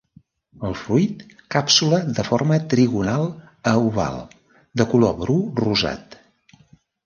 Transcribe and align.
El 0.69 0.71
Fruit 0.83 1.19
càpsula 1.55 1.99
de 2.21 2.25
forma 2.31 2.59
trigonal 2.73 3.27
a 3.75 3.77
oval, 3.91 4.19
de 4.83 4.91
color 4.97 5.17
bru 5.23 5.39
rosat. 5.65 6.23